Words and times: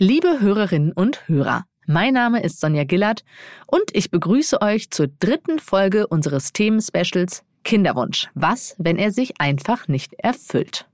Liebe 0.00 0.38
Hörerinnen 0.38 0.92
und 0.92 1.26
Hörer, 1.26 1.64
mein 1.84 2.14
Name 2.14 2.40
ist 2.44 2.60
Sonja 2.60 2.84
Gillard 2.84 3.24
und 3.66 3.82
ich 3.94 4.12
begrüße 4.12 4.62
euch 4.62 4.92
zur 4.92 5.08
dritten 5.08 5.58
Folge 5.58 6.06
unseres 6.06 6.52
Themenspecials 6.52 7.42
Kinderwunsch. 7.64 8.28
Was, 8.34 8.76
wenn 8.78 8.96
er 8.96 9.10
sich 9.10 9.40
einfach 9.40 9.88
nicht 9.88 10.14
erfüllt? 10.14 10.88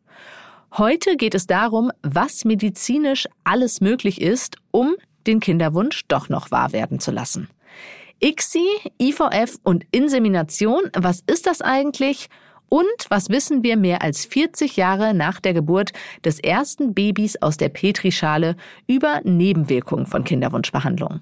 Heute 0.78 1.18
geht 1.18 1.34
es 1.34 1.46
darum, 1.46 1.92
was 2.00 2.46
medizinisch 2.46 3.28
alles 3.44 3.82
möglich 3.82 4.22
ist, 4.22 4.56
um 4.70 4.94
den 5.26 5.38
Kinderwunsch 5.38 6.06
doch 6.08 6.30
noch 6.30 6.50
wahr 6.50 6.72
werden 6.72 6.98
zu 6.98 7.10
lassen. 7.10 7.50
ICSI, 8.22 8.64
IVF 8.98 9.58
und 9.64 9.84
Insemination, 9.90 10.84
was 10.96 11.22
ist 11.26 11.46
das 11.46 11.60
eigentlich 11.60 12.30
und 12.68 12.84
was 13.08 13.28
wissen 13.28 13.62
wir 13.62 13.76
mehr 13.76 14.02
als 14.02 14.24
40 14.24 14.76
Jahre 14.76 15.14
nach 15.14 15.40
der 15.40 15.54
Geburt 15.54 15.92
des 16.24 16.40
ersten 16.40 16.94
Babys 16.94 17.36
aus 17.40 17.56
der 17.56 17.68
Petrischale 17.68 18.56
über 18.86 19.20
Nebenwirkungen 19.24 20.06
von 20.06 20.24
Kinderwunschbehandlung? 20.24 21.20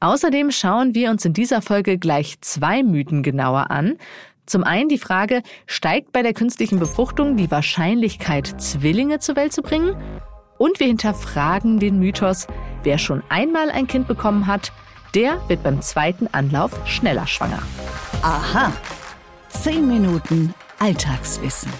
Außerdem 0.00 0.50
schauen 0.50 0.94
wir 0.94 1.10
uns 1.10 1.24
in 1.24 1.32
dieser 1.32 1.62
Folge 1.62 1.98
gleich 1.98 2.40
zwei 2.40 2.82
Mythen 2.82 3.22
genauer 3.22 3.70
an. 3.70 3.96
Zum 4.46 4.64
einen 4.64 4.88
die 4.88 4.98
Frage, 4.98 5.42
steigt 5.66 6.12
bei 6.12 6.22
der 6.22 6.32
künstlichen 6.32 6.80
Befruchtung 6.80 7.36
die 7.36 7.50
Wahrscheinlichkeit, 7.50 8.60
Zwillinge 8.60 9.20
zur 9.20 9.36
Welt 9.36 9.52
zu 9.52 9.62
bringen? 9.62 9.94
Und 10.58 10.80
wir 10.80 10.88
hinterfragen 10.88 11.78
den 11.78 12.00
Mythos, 12.00 12.46
wer 12.82 12.98
schon 12.98 13.22
einmal 13.28 13.70
ein 13.70 13.86
Kind 13.86 14.08
bekommen 14.08 14.46
hat, 14.46 14.72
der 15.14 15.40
wird 15.48 15.62
beim 15.62 15.80
zweiten 15.82 16.26
Anlauf 16.32 16.72
schneller 16.86 17.26
schwanger. 17.26 17.62
Aha. 18.22 18.72
Zehn 19.48 19.86
Minuten 19.86 20.54
Alltagswissen. 20.82 21.70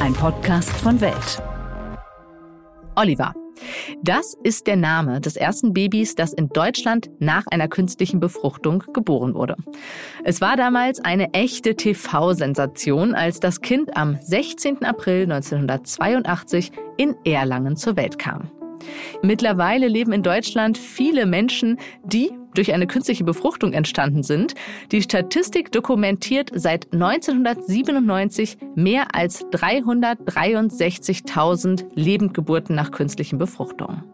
Ein 0.00 0.14
Podcast 0.14 0.70
von 0.70 0.98
Welt. 1.02 1.42
Oliver. 2.96 3.34
Das 4.02 4.34
ist 4.42 4.66
der 4.66 4.76
Name 4.76 5.20
des 5.20 5.36
ersten 5.36 5.74
Babys, 5.74 6.14
das 6.14 6.32
in 6.32 6.48
Deutschland 6.48 7.10
nach 7.18 7.46
einer 7.48 7.68
künstlichen 7.68 8.18
Befruchtung 8.18 8.82
geboren 8.94 9.34
wurde. 9.34 9.56
Es 10.24 10.40
war 10.40 10.56
damals 10.56 11.00
eine 11.00 11.34
echte 11.34 11.76
TV-Sensation, 11.76 13.14
als 13.14 13.40
das 13.40 13.60
Kind 13.60 13.94
am 13.94 14.16
16. 14.18 14.86
April 14.86 15.24
1982 15.24 16.72
in 16.96 17.16
Erlangen 17.26 17.76
zur 17.76 17.96
Welt 17.96 18.18
kam. 18.18 18.50
Mittlerweile 19.20 19.86
leben 19.86 20.12
in 20.12 20.22
Deutschland 20.22 20.78
viele 20.78 21.26
Menschen, 21.26 21.78
die 22.04 22.32
durch 22.54 22.72
eine 22.72 22.86
künstliche 22.86 23.24
Befruchtung 23.24 23.72
entstanden 23.72 24.22
sind. 24.22 24.54
Die 24.92 25.02
Statistik 25.02 25.72
dokumentiert 25.72 26.52
seit 26.54 26.92
1997 26.92 28.58
mehr 28.74 29.14
als 29.14 29.46
363.000 29.46 31.86
Lebendgeburten 31.94 32.76
nach 32.76 32.90
künstlichen 32.90 33.38
Befruchtungen. 33.38 34.04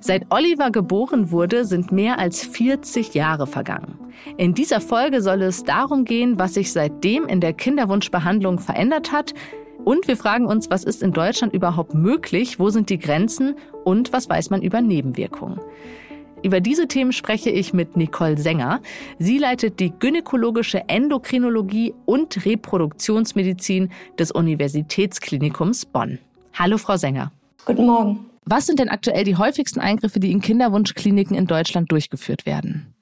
Seit 0.00 0.26
Oliver 0.30 0.70
geboren 0.70 1.30
wurde, 1.30 1.64
sind 1.64 1.92
mehr 1.92 2.18
als 2.18 2.44
40 2.44 3.14
Jahre 3.14 3.46
vergangen. 3.46 3.98
In 4.36 4.54
dieser 4.54 4.80
Folge 4.80 5.20
soll 5.20 5.42
es 5.42 5.64
darum 5.64 6.04
gehen, 6.04 6.38
was 6.38 6.54
sich 6.54 6.72
seitdem 6.72 7.26
in 7.26 7.40
der 7.40 7.52
Kinderwunschbehandlung 7.52 8.58
verändert 8.58 9.12
hat. 9.12 9.34
Und 9.84 10.08
wir 10.08 10.16
fragen 10.16 10.46
uns, 10.46 10.70
was 10.70 10.84
ist 10.84 11.02
in 11.02 11.12
Deutschland 11.12 11.52
überhaupt 11.52 11.94
möglich, 11.94 12.58
wo 12.58 12.70
sind 12.70 12.88
die 12.88 12.98
Grenzen 12.98 13.56
und 13.84 14.12
was 14.12 14.28
weiß 14.28 14.50
man 14.50 14.62
über 14.62 14.80
Nebenwirkungen. 14.80 15.60
Über 16.42 16.60
diese 16.60 16.88
Themen 16.88 17.12
spreche 17.12 17.50
ich 17.50 17.72
mit 17.72 17.96
Nicole 17.96 18.36
Sänger. 18.36 18.80
Sie 19.18 19.38
leitet 19.38 19.78
die 19.78 19.92
gynäkologische 19.96 20.88
Endokrinologie 20.88 21.94
und 22.04 22.44
Reproduktionsmedizin 22.44 23.90
des 24.18 24.32
Universitätsklinikums 24.32 25.86
Bonn. 25.86 26.18
Hallo, 26.54 26.78
Frau 26.78 26.96
Sänger. 26.96 27.30
Guten 27.64 27.86
Morgen. 27.86 28.26
Was 28.44 28.66
sind 28.66 28.80
denn 28.80 28.88
aktuell 28.88 29.22
die 29.22 29.36
häufigsten 29.36 29.78
Eingriffe, 29.78 30.18
die 30.18 30.32
in 30.32 30.40
Kinderwunschkliniken 30.40 31.36
in 31.36 31.46
Deutschland 31.46 31.92
durchgeführt 31.92 32.44
werden? 32.44 32.92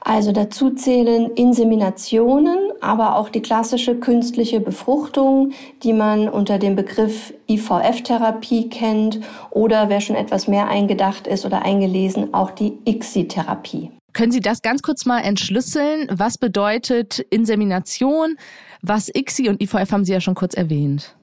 Also 0.00 0.32
dazu 0.32 0.70
zählen 0.70 1.30
Inseminationen, 1.36 2.71
aber 2.82 3.16
auch 3.16 3.28
die 3.28 3.40
klassische 3.40 3.94
künstliche 3.94 4.60
Befruchtung, 4.60 5.52
die 5.82 5.92
man 5.92 6.28
unter 6.28 6.58
dem 6.58 6.76
Begriff 6.76 7.32
IVF-Therapie 7.48 8.68
kennt 8.68 9.20
oder 9.50 9.88
wer 9.88 10.00
schon 10.00 10.16
etwas 10.16 10.48
mehr 10.48 10.68
eingedacht 10.68 11.26
ist 11.26 11.46
oder 11.46 11.62
eingelesen, 11.62 12.34
auch 12.34 12.50
die 12.50 12.78
ICSI-Therapie. 12.84 13.90
Können 14.12 14.32
Sie 14.32 14.40
das 14.40 14.60
ganz 14.60 14.82
kurz 14.82 15.06
mal 15.06 15.20
entschlüsseln? 15.20 16.06
Was 16.12 16.36
bedeutet 16.36 17.20
Insemination? 17.30 18.36
Was 18.82 19.08
ICSI 19.08 19.48
und 19.48 19.62
IVF 19.62 19.90
haben 19.90 20.04
Sie 20.04 20.12
ja 20.12 20.20
schon 20.20 20.34
kurz 20.34 20.54
erwähnt. 20.54 21.16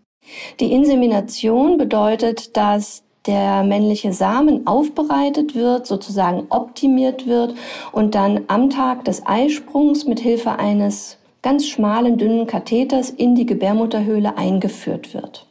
Die 0.60 0.72
Insemination 0.72 1.78
bedeutet, 1.78 2.56
dass 2.58 3.04
der 3.26 3.64
männliche 3.64 4.14
Samen 4.14 4.66
aufbereitet 4.66 5.54
wird, 5.54 5.86
sozusagen 5.86 6.48
optimiert 6.50 7.28
wird 7.28 7.54
und 7.92 8.16
dann 8.16 8.46
am 8.48 8.70
Tag 8.70 9.06
des 9.06 9.26
Eisprungs 9.26 10.06
mit 10.06 10.20
Hilfe 10.20 10.58
eines 10.58 11.19
ganz 11.42 11.68
schmalen, 11.68 12.18
dünnen 12.18 12.48
Katheters 12.48 13.10
in 13.10 13.36
die 13.36 13.46
Gebärmutterhöhle 13.46 14.38
eingeführt 14.38 15.14
wird. 15.14 15.49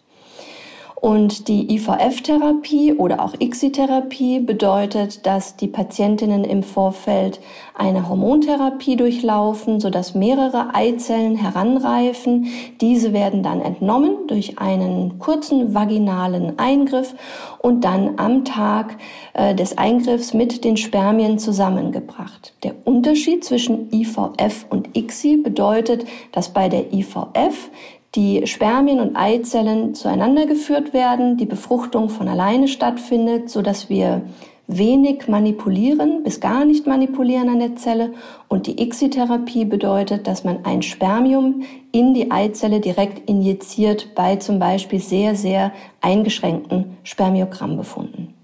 Und 1.00 1.46
die 1.46 1.72
IVF-Therapie 1.76 2.94
oder 2.94 3.22
auch 3.24 3.34
ICSI-Therapie 3.38 4.40
bedeutet, 4.40 5.26
dass 5.26 5.54
die 5.54 5.68
Patientinnen 5.68 6.42
im 6.42 6.64
Vorfeld 6.64 7.38
eine 7.74 8.08
Hormontherapie 8.08 8.96
durchlaufen, 8.96 9.78
sodass 9.78 10.16
mehrere 10.16 10.74
Eizellen 10.74 11.36
heranreifen. 11.36 12.48
Diese 12.80 13.12
werden 13.12 13.44
dann 13.44 13.60
entnommen 13.60 14.26
durch 14.26 14.58
einen 14.58 15.20
kurzen 15.20 15.72
vaginalen 15.72 16.58
Eingriff 16.58 17.14
und 17.60 17.84
dann 17.84 18.18
am 18.18 18.44
Tag 18.44 18.96
äh, 19.34 19.54
des 19.54 19.78
Eingriffs 19.78 20.34
mit 20.34 20.64
den 20.64 20.76
Spermien 20.76 21.38
zusammengebracht. 21.38 22.54
Der 22.64 22.74
Unterschied 22.84 23.44
zwischen 23.44 23.92
IVF 23.92 24.66
und 24.68 24.96
ICSI 24.96 25.36
bedeutet, 25.36 26.06
dass 26.32 26.52
bei 26.52 26.68
der 26.68 26.92
IVF 26.92 27.70
die 28.14 28.46
Spermien 28.46 29.00
und 29.00 29.16
Eizellen 29.16 29.94
zueinander 29.94 30.46
geführt 30.46 30.92
werden, 30.92 31.36
die 31.36 31.46
Befruchtung 31.46 32.08
von 32.08 32.28
alleine 32.28 32.68
stattfindet, 32.68 33.50
so 33.50 33.62
dass 33.62 33.90
wir 33.90 34.22
wenig 34.66 35.28
manipulieren, 35.28 36.22
bis 36.22 36.40
gar 36.40 36.64
nicht 36.64 36.86
manipulieren 36.86 37.48
an 37.48 37.58
der 37.58 37.76
Zelle. 37.76 38.12
Und 38.48 38.66
die 38.66 38.80
ICSI-Therapie 38.80 39.64
bedeutet, 39.64 40.26
dass 40.26 40.44
man 40.44 40.64
ein 40.64 40.82
Spermium 40.82 41.62
in 41.90 42.14
die 42.14 42.30
Eizelle 42.30 42.80
direkt 42.80 43.28
injiziert 43.28 44.14
bei 44.14 44.36
zum 44.36 44.58
Beispiel 44.58 45.00
sehr, 45.00 45.34
sehr 45.34 45.72
eingeschränkten 46.00 46.98
Spermiogrammbefunden. 47.02 48.37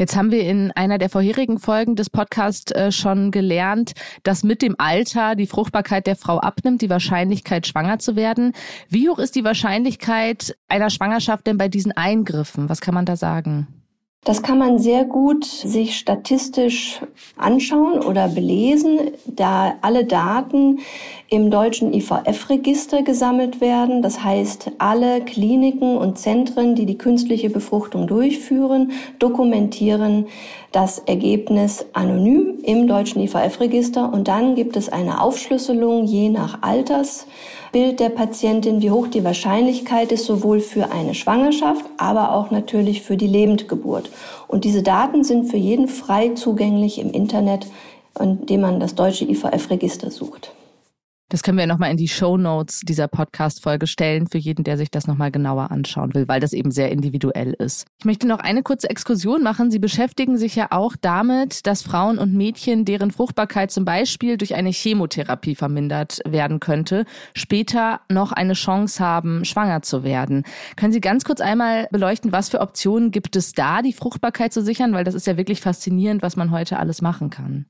Jetzt 0.00 0.16
haben 0.16 0.30
wir 0.30 0.48
in 0.48 0.72
einer 0.72 0.96
der 0.96 1.10
vorherigen 1.10 1.58
Folgen 1.58 1.94
des 1.94 2.08
Podcasts 2.08 2.72
äh, 2.72 2.90
schon 2.90 3.30
gelernt, 3.30 3.92
dass 4.22 4.42
mit 4.42 4.62
dem 4.62 4.74
Alter 4.78 5.34
die 5.34 5.46
Fruchtbarkeit 5.46 6.06
der 6.06 6.16
Frau 6.16 6.38
abnimmt, 6.38 6.80
die 6.80 6.88
Wahrscheinlichkeit 6.88 7.66
schwanger 7.66 7.98
zu 7.98 8.16
werden. 8.16 8.54
Wie 8.88 9.10
hoch 9.10 9.18
ist 9.18 9.34
die 9.34 9.44
Wahrscheinlichkeit 9.44 10.56
einer 10.68 10.88
Schwangerschaft 10.88 11.46
denn 11.46 11.58
bei 11.58 11.68
diesen 11.68 11.92
Eingriffen? 11.92 12.70
Was 12.70 12.80
kann 12.80 12.94
man 12.94 13.04
da 13.04 13.14
sagen? 13.14 13.79
Das 14.24 14.42
kann 14.42 14.58
man 14.58 14.78
sehr 14.78 15.06
gut 15.06 15.46
sich 15.46 15.96
statistisch 15.96 17.00
anschauen 17.38 18.04
oder 18.04 18.28
belesen, 18.28 19.12
da 19.24 19.76
alle 19.80 20.04
Daten 20.04 20.80
im 21.30 21.50
deutschen 21.50 21.94
IVF-Register 21.94 23.02
gesammelt 23.02 23.62
werden. 23.62 24.02
Das 24.02 24.22
heißt, 24.22 24.72
alle 24.76 25.22
Kliniken 25.22 25.96
und 25.96 26.18
Zentren, 26.18 26.74
die 26.74 26.84
die 26.84 26.98
künstliche 26.98 27.48
Befruchtung 27.48 28.06
durchführen, 28.06 28.92
dokumentieren 29.18 30.26
das 30.70 30.98
Ergebnis 30.98 31.86
anonym 31.94 32.58
im 32.62 32.86
deutschen 32.86 33.22
IVF-Register 33.22 34.12
und 34.12 34.28
dann 34.28 34.54
gibt 34.54 34.76
es 34.76 34.90
eine 34.90 35.22
Aufschlüsselung 35.22 36.04
je 36.04 36.28
nach 36.28 36.60
Alters 36.60 37.26
Bild 37.72 38.00
der 38.00 38.08
Patientin, 38.08 38.82
wie 38.82 38.90
hoch 38.90 39.06
die 39.06 39.22
Wahrscheinlichkeit 39.22 40.10
ist, 40.10 40.24
sowohl 40.24 40.60
für 40.60 40.90
eine 40.90 41.14
Schwangerschaft, 41.14 41.84
aber 41.98 42.32
auch 42.34 42.50
natürlich 42.50 43.02
für 43.02 43.16
die 43.16 43.28
Lebendgeburt. 43.28 44.10
Und 44.48 44.64
diese 44.64 44.82
Daten 44.82 45.22
sind 45.22 45.50
für 45.50 45.56
jeden 45.56 45.86
frei 45.86 46.30
zugänglich 46.30 46.98
im 46.98 47.12
Internet, 47.12 47.68
indem 48.18 48.62
man 48.62 48.80
das 48.80 48.96
deutsche 48.96 49.24
IVF-Register 49.24 50.10
sucht. 50.10 50.52
Das 51.30 51.44
können 51.44 51.58
wir 51.58 51.68
nochmal 51.68 51.92
in 51.92 51.96
die 51.96 52.08
Show 52.08 52.36
Notes 52.36 52.80
dieser 52.80 53.06
Podcast-Folge 53.06 53.86
stellen 53.86 54.26
für 54.26 54.38
jeden, 54.38 54.64
der 54.64 54.76
sich 54.76 54.90
das 54.90 55.06
nochmal 55.06 55.30
genauer 55.30 55.70
anschauen 55.70 56.12
will, 56.12 56.26
weil 56.26 56.40
das 56.40 56.52
eben 56.52 56.72
sehr 56.72 56.90
individuell 56.90 57.52
ist. 57.52 57.86
Ich 58.00 58.04
möchte 58.04 58.26
noch 58.26 58.40
eine 58.40 58.64
kurze 58.64 58.90
Exkursion 58.90 59.40
machen. 59.44 59.70
Sie 59.70 59.78
beschäftigen 59.78 60.38
sich 60.38 60.56
ja 60.56 60.66
auch 60.70 60.96
damit, 61.00 61.68
dass 61.68 61.82
Frauen 61.82 62.18
und 62.18 62.34
Mädchen, 62.34 62.84
deren 62.84 63.12
Fruchtbarkeit 63.12 63.70
zum 63.70 63.84
Beispiel 63.84 64.38
durch 64.38 64.56
eine 64.56 64.70
Chemotherapie 64.70 65.54
vermindert 65.54 66.18
werden 66.26 66.58
könnte, 66.58 67.04
später 67.32 68.00
noch 68.08 68.32
eine 68.32 68.54
Chance 68.54 68.98
haben, 68.98 69.44
schwanger 69.44 69.82
zu 69.82 70.02
werden. 70.02 70.42
Können 70.74 70.92
Sie 70.92 71.00
ganz 71.00 71.22
kurz 71.22 71.40
einmal 71.40 71.86
beleuchten, 71.92 72.32
was 72.32 72.48
für 72.48 72.60
Optionen 72.60 73.12
gibt 73.12 73.36
es 73.36 73.52
da, 73.52 73.82
die 73.82 73.92
Fruchtbarkeit 73.92 74.52
zu 74.52 74.62
sichern? 74.62 74.94
Weil 74.94 75.04
das 75.04 75.14
ist 75.14 75.28
ja 75.28 75.36
wirklich 75.36 75.60
faszinierend, 75.60 76.22
was 76.22 76.34
man 76.34 76.50
heute 76.50 76.80
alles 76.80 77.02
machen 77.02 77.30
kann. 77.30 77.66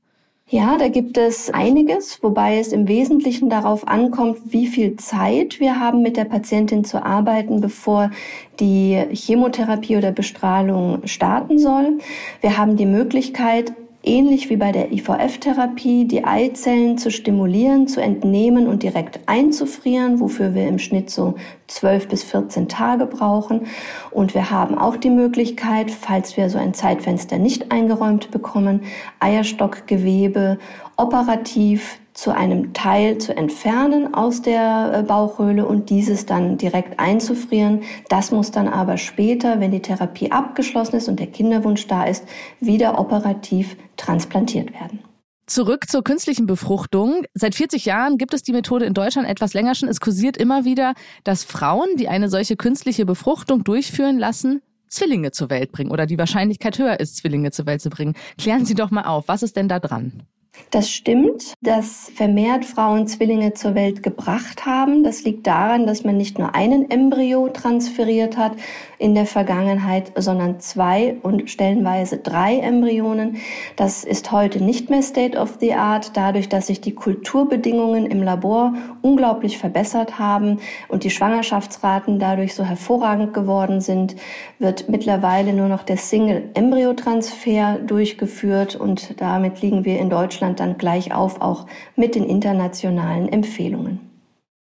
Ja, 0.53 0.77
da 0.77 0.89
gibt 0.89 1.17
es 1.17 1.49
einiges, 1.49 2.21
wobei 2.21 2.59
es 2.59 2.73
im 2.73 2.89
Wesentlichen 2.89 3.49
darauf 3.49 3.87
ankommt, 3.87 4.37
wie 4.51 4.67
viel 4.67 4.97
Zeit 4.97 5.61
wir 5.61 5.79
haben, 5.79 6.01
mit 6.01 6.17
der 6.17 6.25
Patientin 6.25 6.83
zu 6.83 7.01
arbeiten, 7.05 7.61
bevor 7.61 8.11
die 8.59 9.01
Chemotherapie 9.13 9.95
oder 9.95 10.11
Bestrahlung 10.11 11.07
starten 11.07 11.57
soll. 11.57 11.99
Wir 12.41 12.57
haben 12.57 12.75
die 12.75 12.85
Möglichkeit, 12.85 13.71
ähnlich 14.03 14.49
wie 14.49 14.57
bei 14.57 14.71
der 14.71 14.91
IVF-Therapie, 14.91 16.05
die 16.05 16.23
Eizellen 16.23 16.97
zu 16.97 17.11
stimulieren, 17.11 17.87
zu 17.87 18.01
entnehmen 18.01 18.67
und 18.67 18.83
direkt 18.83 19.19
einzufrieren, 19.27 20.19
wofür 20.19 20.55
wir 20.55 20.67
im 20.67 20.79
Schnitt 20.79 21.09
so 21.09 21.35
12 21.67 22.07
bis 22.07 22.23
14 22.23 22.67
Tage 22.67 23.05
brauchen. 23.05 23.67
Und 24.09 24.33
wir 24.33 24.49
haben 24.49 24.77
auch 24.77 24.97
die 24.97 25.09
Möglichkeit, 25.09 25.91
falls 25.91 26.35
wir 26.37 26.49
so 26.49 26.57
ein 26.57 26.73
Zeitfenster 26.73 27.37
nicht 27.37 27.71
eingeräumt 27.71 28.31
bekommen, 28.31 28.81
Eierstockgewebe 29.19 30.57
operativ 30.97 31.99
zu 32.13 32.35
einem 32.35 32.73
Teil 32.73 33.17
zu 33.17 33.35
entfernen 33.35 34.13
aus 34.13 34.41
der 34.41 34.91
äh, 34.93 35.03
Bauchhöhle 35.03 35.65
und 35.65 35.89
dieses 35.89 36.25
dann 36.25 36.57
direkt 36.57 36.99
einzufrieren. 36.99 37.83
Das 38.09 38.31
muss 38.31 38.51
dann 38.51 38.67
aber 38.67 38.97
später, 38.97 39.59
wenn 39.59 39.71
die 39.71 39.81
Therapie 39.81 40.31
abgeschlossen 40.31 40.97
ist 40.97 41.07
und 41.07 41.19
der 41.19 41.27
Kinderwunsch 41.27 41.87
da 41.87 42.03
ist, 42.03 42.25
wieder 42.59 42.99
operativ 42.99 43.77
transplantiert 43.97 44.73
werden. 44.73 44.99
Zurück 45.47 45.89
zur 45.89 46.03
künstlichen 46.03 46.45
Befruchtung. 46.45 47.23
Seit 47.33 47.55
40 47.55 47.85
Jahren 47.85 48.17
gibt 48.17 48.33
es 48.33 48.43
die 48.43 48.53
Methode 48.53 48.85
in 48.85 48.93
Deutschland 48.93 49.27
etwas 49.27 49.53
länger 49.53 49.75
schon. 49.75 49.89
Es 49.89 49.99
kursiert 49.99 50.37
immer 50.37 50.63
wieder, 50.63 50.93
dass 51.23 51.43
Frauen, 51.43 51.87
die 51.97 52.07
eine 52.07 52.29
solche 52.29 52.55
künstliche 52.55 53.05
Befruchtung 53.05 53.63
durchführen 53.63 54.17
lassen, 54.17 54.61
Zwillinge 54.87 55.31
zur 55.31 55.49
Welt 55.49 55.71
bringen 55.71 55.91
oder 55.91 56.05
die 56.05 56.17
Wahrscheinlichkeit 56.17 56.77
höher 56.77 56.99
ist, 56.99 57.17
Zwillinge 57.17 57.51
zur 57.51 57.65
Welt 57.65 57.81
zu 57.81 57.89
bringen. 57.89 58.15
Klären 58.37 58.65
Sie 58.65 58.75
doch 58.75 58.91
mal 58.91 59.03
auf, 59.03 59.27
was 59.27 59.43
ist 59.43 59.55
denn 59.55 59.67
da 59.67 59.79
dran? 59.79 60.23
Das 60.69 60.89
stimmt, 60.89 61.53
dass 61.61 62.11
vermehrt 62.15 62.65
Frauen 62.65 63.07
Zwillinge 63.07 63.53
zur 63.53 63.75
Welt 63.75 64.03
gebracht 64.03 64.65
haben. 64.65 65.03
Das 65.03 65.23
liegt 65.23 65.47
daran, 65.47 65.85
dass 65.85 66.03
man 66.03 66.17
nicht 66.17 66.39
nur 66.39 66.55
einen 66.55 66.89
Embryo 66.89 67.49
transferiert 67.49 68.37
hat 68.37 68.53
in 69.01 69.15
der 69.15 69.25
Vergangenheit, 69.25 70.11
sondern 70.15 70.59
zwei 70.59 71.15
und 71.23 71.49
stellenweise 71.49 72.19
drei 72.19 72.59
Embryonen. 72.59 73.37
Das 73.75 74.03
ist 74.03 74.31
heute 74.31 74.63
nicht 74.63 74.91
mehr 74.91 75.01
State 75.01 75.37
of 75.37 75.57
the 75.59 75.73
Art, 75.73 76.15
dadurch, 76.15 76.49
dass 76.49 76.67
sich 76.67 76.81
die 76.81 76.93
Kulturbedingungen 76.93 78.05
im 78.05 78.21
Labor 78.21 78.75
unglaublich 79.01 79.57
verbessert 79.57 80.19
haben 80.19 80.59
und 80.87 81.03
die 81.03 81.09
Schwangerschaftsraten 81.09 82.19
dadurch 82.19 82.53
so 82.53 82.63
hervorragend 82.63 83.33
geworden 83.33 83.81
sind, 83.81 84.15
wird 84.59 84.87
mittlerweile 84.87 85.53
nur 85.53 85.67
noch 85.67 85.81
der 85.81 85.97
Single-Embryo-Transfer 85.97 87.79
durchgeführt 87.79 88.75
und 88.75 89.19
damit 89.19 89.63
liegen 89.63 89.83
wir 89.83 89.97
in 89.97 90.11
Deutschland 90.11 90.59
dann 90.59 90.77
gleich 90.77 91.11
auf, 91.11 91.41
auch 91.41 91.65
mit 91.95 92.13
den 92.13 92.25
internationalen 92.25 93.27
Empfehlungen. 93.27 94.10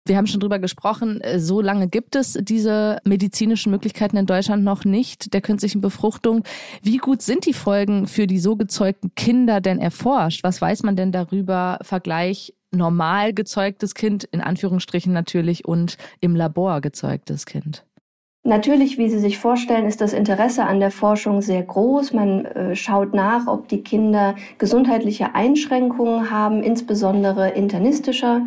Wir 0.07 0.17
haben 0.17 0.27
schon 0.27 0.41
drüber 0.41 0.59
gesprochen, 0.59 1.21
äh, 1.21 1.41
so 1.41 1.61
lange 1.61 1.89
gibt 1.89 2.15
es 2.17 2.39
diese 2.41 2.99
medizinischen 3.05 3.71
Möglichkeiten 3.71 4.17
in 4.17 4.27
Deutschland 4.27 4.63
noch 4.63 4.85
nicht 4.85 5.35
der 5.35 5.41
künstlichen 5.41 5.81
Befruchtung. 5.81 6.45
Wie 6.83 6.99
gut 6.99 7.23
sind 7.23 7.45
die 7.47 7.53
Folgen 7.53 8.07
für 8.07 8.27
die 8.27 8.39
so 8.39 8.57
gezeugten 8.57 9.15
Kinder 9.17 9.61
denn 9.61 9.79
erforscht? 9.81 10.45
Was 10.45 10.61
weiß 10.61 10.85
man 10.85 10.97
denn 10.97 11.13
darüber? 11.13 11.79
Vergleich 11.83 12.55
normal 12.71 13.33
gezeugtes 13.33 13.95
Kind, 13.95 14.25
in 14.25 14.41
Anführungsstrichen 14.41 15.13
natürlich, 15.13 15.65
und 15.67 15.97
im 16.21 16.37
Labor 16.37 16.81
gezeugtes 16.81 17.47
Kind. 17.47 17.85
Natürlich, 18.47 18.97
wie 18.97 19.09
Sie 19.09 19.19
sich 19.19 19.39
vorstellen, 19.39 19.87
ist 19.87 20.01
das 20.01 20.13
Interesse 20.13 20.65
an 20.65 20.79
der 20.79 20.93
Forschung 20.93 21.43
sehr 21.43 21.65
groß. 21.65 22.13
Man 22.13 22.45
äh, 22.45 22.77
schaut 22.77 23.13
nach, 23.13 23.49
ob 23.49 23.67
die 23.67 23.83
Kinder 23.83 24.37
gesundheitliche 24.59 25.35
Einschränkungen 25.35 26.31
haben, 26.31 26.63
insbesondere 26.63 27.51
internistischer 27.51 28.47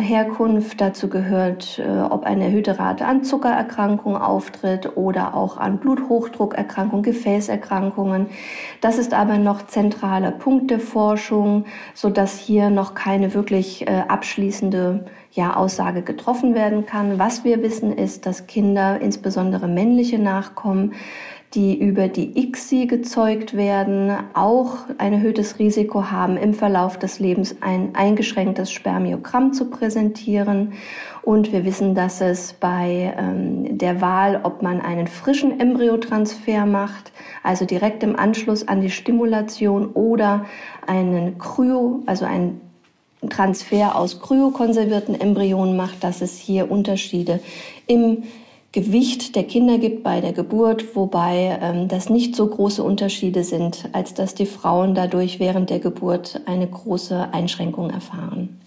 Herkunft. 0.00 0.80
Dazu 0.80 1.08
gehört, 1.08 1.78
äh, 1.78 2.00
ob 2.00 2.24
eine 2.24 2.44
erhöhte 2.44 2.78
Rate 2.78 3.04
an 3.06 3.24
Zuckererkrankungen 3.24 4.20
auftritt 4.20 4.96
oder 4.96 5.34
auch 5.34 5.56
an 5.56 5.78
Bluthochdruckerkrankungen, 5.78 7.02
Gefäßerkrankungen. 7.02 8.26
Das 8.80 8.98
ist 8.98 9.14
aber 9.14 9.38
noch 9.38 9.66
zentraler 9.66 10.30
Punkt 10.30 10.70
der 10.70 10.80
Forschung, 10.80 11.64
so 11.94 12.10
dass 12.10 12.38
hier 12.38 12.70
noch 12.70 12.94
keine 12.94 13.34
wirklich 13.34 13.86
äh, 13.86 14.02
abschließende 14.08 15.06
ja, 15.32 15.54
Aussage 15.54 16.02
getroffen 16.02 16.54
werden 16.54 16.86
kann. 16.86 17.18
Was 17.18 17.44
wir 17.44 17.62
wissen 17.62 17.96
ist, 17.96 18.26
dass 18.26 18.46
Kinder, 18.46 19.00
insbesondere 19.00 19.68
männliche 19.68 20.18
Nachkommen, 20.18 20.94
die 21.54 21.78
über 21.78 22.08
die 22.08 22.38
ICSI 22.38 22.86
gezeugt 22.86 23.56
werden, 23.56 24.12
auch 24.34 24.78
ein 24.98 25.12
erhöhtes 25.12 25.58
Risiko 25.58 26.10
haben, 26.10 26.36
im 26.36 26.54
Verlauf 26.54 26.98
des 26.98 27.18
Lebens 27.18 27.56
ein 27.60 27.94
eingeschränktes 27.94 28.70
Spermiogramm 28.70 29.52
zu 29.52 29.70
präsentieren. 29.70 30.72
Und 31.22 31.52
wir 31.52 31.64
wissen, 31.64 31.94
dass 31.94 32.20
es 32.20 32.52
bei 32.52 33.14
ähm, 33.16 33.78
der 33.78 34.00
Wahl, 34.00 34.40
ob 34.42 34.62
man 34.62 34.80
einen 34.80 35.06
frischen 35.06 35.58
Embryotransfer 35.58 36.66
macht, 36.66 37.12
also 37.42 37.64
direkt 37.64 38.02
im 38.02 38.16
Anschluss 38.16 38.66
an 38.66 38.80
die 38.80 38.90
Stimulation 38.90 39.90
oder 39.92 40.46
einen 40.86 41.38
Kryo, 41.38 42.02
also 42.06 42.24
einen 42.24 42.60
Transfer 43.30 43.96
aus 43.96 44.20
kryokonservierten 44.20 45.18
Embryonen 45.18 45.76
macht, 45.76 46.04
dass 46.04 46.20
es 46.20 46.36
hier 46.38 46.70
Unterschiede 46.70 47.40
im 47.86 48.24
Gewicht 48.76 49.34
der 49.36 49.44
Kinder 49.44 49.78
gibt 49.78 50.02
bei 50.02 50.20
der 50.20 50.34
Geburt, 50.34 50.94
wobei 50.94 51.58
ähm, 51.62 51.88
das 51.88 52.10
nicht 52.10 52.36
so 52.36 52.46
große 52.46 52.82
Unterschiede 52.82 53.42
sind, 53.42 53.88
als 53.92 54.12
dass 54.12 54.34
die 54.34 54.44
Frauen 54.44 54.94
dadurch 54.94 55.40
während 55.40 55.70
der 55.70 55.78
Geburt 55.78 56.42
eine 56.44 56.68
große 56.68 57.32
Einschränkung 57.32 57.88
erfahren. 57.88 58.60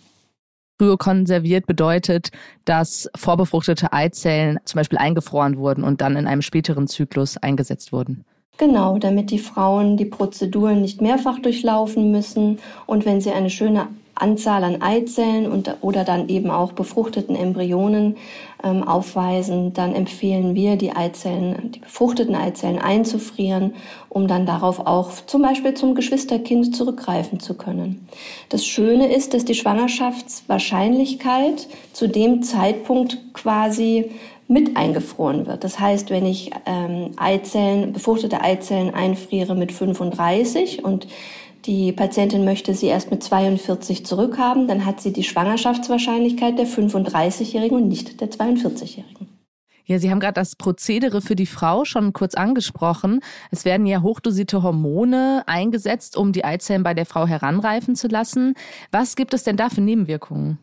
Kryokonserviert 0.79 1.67
bedeutet, 1.67 2.31
dass 2.65 3.07
vorbefruchtete 3.15 3.93
Eizellen 3.93 4.57
zum 4.65 4.79
Beispiel 4.79 4.97
eingefroren 4.97 5.59
wurden 5.59 5.83
und 5.83 6.01
dann 6.01 6.15
in 6.15 6.25
einem 6.25 6.41
späteren 6.41 6.87
Zyklus 6.87 7.37
eingesetzt 7.37 7.91
wurden. 7.91 8.25
Genau, 8.57 8.97
damit 8.97 9.29
die 9.29 9.37
Frauen 9.37 9.95
die 9.95 10.05
Prozeduren 10.05 10.81
nicht 10.81 11.01
mehrfach 11.01 11.37
durchlaufen 11.37 12.09
müssen 12.09 12.57
und 12.87 13.05
wenn 13.05 13.21
sie 13.21 13.31
eine 13.31 13.51
schöne 13.51 13.89
Anzahl 14.21 14.63
an 14.63 14.81
Eizellen 14.81 15.51
und, 15.51 15.75
oder 15.81 16.03
dann 16.03 16.29
eben 16.29 16.51
auch 16.51 16.73
befruchteten 16.73 17.35
Embryonen 17.35 18.17
ähm, 18.63 18.87
aufweisen, 18.87 19.73
dann 19.73 19.95
empfehlen 19.95 20.53
wir, 20.55 20.75
die 20.75 20.91
Eizellen, 20.91 21.71
die 21.71 21.79
befruchteten 21.79 22.35
Eizellen 22.35 22.77
einzufrieren, 22.79 23.73
um 24.09 24.27
dann 24.27 24.45
darauf 24.45 24.79
auch 24.79 25.09
zum 25.25 25.41
Beispiel 25.41 25.73
zum 25.73 25.95
Geschwisterkind 25.95 26.75
zurückgreifen 26.75 27.39
zu 27.39 27.55
können. 27.55 28.07
Das 28.49 28.63
Schöne 28.65 29.11
ist, 29.13 29.33
dass 29.33 29.45
die 29.45 29.55
Schwangerschaftswahrscheinlichkeit 29.55 31.67
zu 31.93 32.07
dem 32.07 32.43
Zeitpunkt 32.43 33.33
quasi 33.33 34.11
mit 34.49 34.75
eingefroren 34.75 35.45
wird. 35.45 35.63
Das 35.63 35.79
heißt, 35.79 36.09
wenn 36.09 36.25
ich 36.25 36.49
ähm, 36.65 37.11
Eizellen, 37.17 37.93
befruchtete 37.93 38.41
Eizellen 38.41 38.93
einfriere 38.93 39.55
mit 39.55 39.71
35 39.71 40.83
und 40.83 41.07
die 41.69 41.91
Patientin 41.91 42.45
möchte 42.45 42.73
sie 42.73 42.87
erst 42.87 43.11
mit 43.11 43.21
42 43.21 44.03
zurückhaben, 44.03 44.67
dann 44.67 44.85
hat 44.85 45.01
sie 45.01 45.13
die 45.13 45.23
Schwangerschaftswahrscheinlichkeit 45.23 46.57
der 46.57 46.65
35-Jährigen 46.65 47.77
und 47.77 47.87
nicht 47.87 48.19
der 48.21 48.31
42-Jährigen. 48.31 49.27
Ja, 49.85 49.99
Sie 49.99 50.09
haben 50.09 50.19
gerade 50.19 50.33
das 50.33 50.55
Prozedere 50.55 51.21
für 51.21 51.35
die 51.35 51.45
Frau 51.45 51.85
schon 51.85 52.11
kurz 52.13 52.33
angesprochen. 52.33 53.21
Es 53.51 53.65
werden 53.65 53.85
ja 53.85 54.01
hochdosierte 54.01 54.63
Hormone 54.63 55.43
eingesetzt, 55.45 56.17
um 56.17 56.31
die 56.31 56.43
Eizellen 56.43 56.81
bei 56.81 56.95
der 56.95 57.05
Frau 57.05 57.27
heranreifen 57.27 57.95
zu 57.95 58.07
lassen. 58.07 58.55
Was 58.91 59.15
gibt 59.15 59.35
es 59.35 59.43
denn 59.43 59.57
da 59.57 59.69
für 59.69 59.81
Nebenwirkungen? 59.81 60.57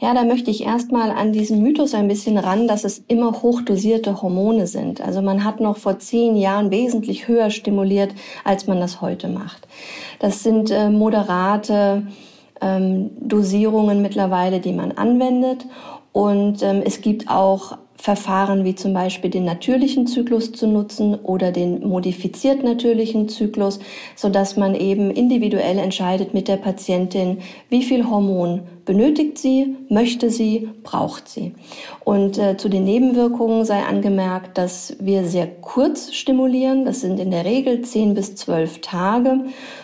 Ja, 0.00 0.14
da 0.14 0.22
möchte 0.22 0.50
ich 0.50 0.64
erstmal 0.64 1.10
an 1.10 1.32
diesen 1.32 1.60
Mythos 1.60 1.92
ein 1.92 2.06
bisschen 2.06 2.38
ran, 2.38 2.68
dass 2.68 2.84
es 2.84 3.02
immer 3.08 3.42
hochdosierte 3.42 4.22
Hormone 4.22 4.68
sind. 4.68 5.00
Also 5.00 5.22
man 5.22 5.42
hat 5.42 5.58
noch 5.58 5.76
vor 5.76 5.98
zehn 5.98 6.36
Jahren 6.36 6.70
wesentlich 6.70 7.26
höher 7.26 7.50
stimuliert, 7.50 8.14
als 8.44 8.68
man 8.68 8.78
das 8.78 9.00
heute 9.00 9.28
macht. 9.28 9.66
Das 10.20 10.44
sind 10.44 10.70
äh, 10.70 10.88
moderate 10.88 12.06
ähm, 12.60 13.10
Dosierungen 13.20 14.00
mittlerweile, 14.00 14.60
die 14.60 14.72
man 14.72 14.92
anwendet. 14.92 15.66
Und 16.12 16.62
ähm, 16.62 16.82
es 16.84 17.00
gibt 17.00 17.28
auch 17.28 17.76
Verfahren 18.00 18.64
wie 18.64 18.76
zum 18.76 18.92
Beispiel 18.92 19.28
den 19.28 19.44
natürlichen 19.44 20.06
Zyklus 20.06 20.52
zu 20.52 20.68
nutzen 20.68 21.16
oder 21.16 21.50
den 21.50 21.86
modifiziert 21.86 22.62
natürlichen 22.62 23.28
Zyklus, 23.28 23.80
so 24.14 24.28
dass 24.28 24.56
man 24.56 24.76
eben 24.76 25.10
individuell 25.10 25.78
entscheidet 25.78 26.32
mit 26.32 26.46
der 26.46 26.58
Patientin, 26.58 27.38
wie 27.68 27.82
viel 27.82 28.08
Hormon 28.08 28.62
benötigt 28.84 29.36
sie, 29.36 29.76
möchte 29.88 30.30
sie, 30.30 30.70
braucht 30.84 31.28
sie. 31.28 31.54
Und 32.04 32.38
äh, 32.38 32.56
zu 32.56 32.68
den 32.68 32.84
Nebenwirkungen 32.84 33.64
sei 33.64 33.82
angemerkt, 33.82 34.56
dass 34.56 34.96
wir 35.00 35.24
sehr 35.24 35.48
kurz 35.48 36.14
stimulieren. 36.14 36.84
Das 36.84 37.00
sind 37.00 37.18
in 37.18 37.32
der 37.32 37.44
Regel 37.44 37.82
10 37.82 38.14
bis 38.14 38.36
12 38.36 38.80
Tage, 38.80 39.40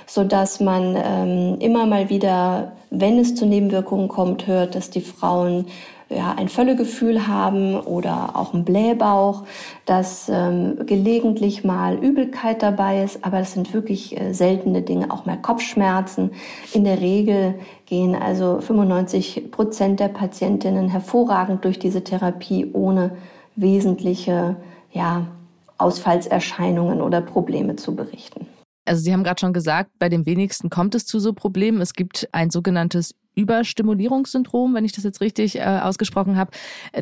so 0.06 0.22
dass 0.22 0.60
man 0.60 0.96
ähm, 0.96 1.56
immer 1.58 1.84
mal 1.84 2.08
wieder, 2.10 2.72
wenn 2.90 3.18
es 3.18 3.34
zu 3.34 3.44
Nebenwirkungen 3.44 4.06
kommt, 4.06 4.46
hört, 4.46 4.76
dass 4.76 4.88
die 4.88 5.00
Frauen 5.00 5.66
ja, 6.16 6.34
ein 6.36 6.48
Völlegefühl 6.48 7.26
haben 7.26 7.78
oder 7.80 8.30
auch 8.34 8.54
einen 8.54 8.64
Blähbauch, 8.64 9.44
dass 9.84 10.28
ähm, 10.28 10.78
gelegentlich 10.86 11.64
mal 11.64 11.96
Übelkeit 11.96 12.62
dabei 12.62 13.02
ist, 13.02 13.24
aber 13.24 13.38
das 13.38 13.52
sind 13.52 13.74
wirklich 13.74 14.18
äh, 14.18 14.32
seltene 14.32 14.82
Dinge, 14.82 15.10
auch 15.10 15.26
mal 15.26 15.36
Kopfschmerzen. 15.36 16.30
In 16.72 16.84
der 16.84 17.00
Regel 17.00 17.54
gehen 17.86 18.14
also 18.14 18.60
95 18.60 19.50
Prozent 19.50 20.00
der 20.00 20.08
Patientinnen 20.08 20.88
hervorragend 20.88 21.64
durch 21.64 21.78
diese 21.78 22.04
Therapie 22.04 22.70
ohne 22.72 23.12
wesentliche 23.56 24.56
ja, 24.92 25.26
Ausfallserscheinungen 25.78 27.00
oder 27.00 27.20
Probleme 27.20 27.76
zu 27.76 27.94
berichten. 27.94 28.46
Also 28.84 29.02
Sie 29.02 29.12
haben 29.12 29.24
gerade 29.24 29.40
schon 29.40 29.52
gesagt, 29.52 29.90
bei 29.98 30.08
den 30.08 30.26
wenigsten 30.26 30.70
kommt 30.70 30.94
es 30.94 31.06
zu 31.06 31.18
so 31.18 31.32
Problemen. 31.32 31.80
Es 31.80 31.94
gibt 31.94 32.28
ein 32.32 32.50
sogenanntes 32.50 33.14
Überstimulierungssyndrom, 33.34 34.74
wenn 34.74 34.84
ich 34.84 34.92
das 34.92 35.04
jetzt 35.04 35.20
richtig 35.20 35.56
äh, 35.58 35.80
ausgesprochen 35.82 36.36
habe. 36.36 36.52